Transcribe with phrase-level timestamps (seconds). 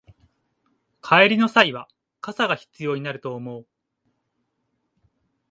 [1.03, 1.87] 帰りの際は
[2.21, 3.67] 傘が必要になると思う